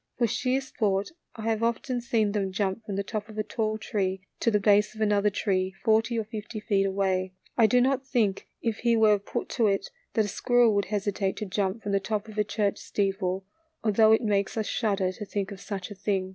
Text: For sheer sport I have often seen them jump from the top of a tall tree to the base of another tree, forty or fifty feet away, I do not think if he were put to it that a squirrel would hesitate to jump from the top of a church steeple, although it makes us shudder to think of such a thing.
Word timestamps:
For 0.17 0.25
sheer 0.25 0.61
sport 0.61 1.11
I 1.35 1.43
have 1.43 1.61
often 1.61 2.01
seen 2.01 2.31
them 2.31 2.51
jump 2.51 2.83
from 2.83 2.95
the 2.95 3.03
top 3.03 3.29
of 3.29 3.37
a 3.37 3.43
tall 3.43 3.77
tree 3.77 4.21
to 4.39 4.49
the 4.49 4.59
base 4.59 4.95
of 4.95 5.01
another 5.01 5.29
tree, 5.29 5.75
forty 5.85 6.17
or 6.17 6.23
fifty 6.23 6.59
feet 6.59 6.87
away, 6.87 7.33
I 7.55 7.67
do 7.67 7.79
not 7.79 8.07
think 8.07 8.47
if 8.63 8.77
he 8.77 8.97
were 8.97 9.19
put 9.19 9.47
to 9.49 9.67
it 9.67 9.91
that 10.15 10.25
a 10.25 10.27
squirrel 10.27 10.73
would 10.73 10.85
hesitate 10.85 11.37
to 11.37 11.45
jump 11.45 11.83
from 11.83 11.91
the 11.91 11.99
top 11.99 12.27
of 12.27 12.39
a 12.39 12.43
church 12.43 12.79
steeple, 12.79 13.45
although 13.83 14.11
it 14.11 14.23
makes 14.23 14.57
us 14.57 14.65
shudder 14.65 15.11
to 15.11 15.23
think 15.25 15.51
of 15.51 15.61
such 15.61 15.91
a 15.91 15.93
thing. 15.93 16.29